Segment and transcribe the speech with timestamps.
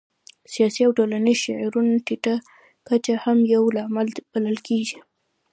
[0.53, 2.35] سیاسي او ټولنیز شعور ټیټه
[2.87, 4.99] کچه هم یو لامل بلل کېږي.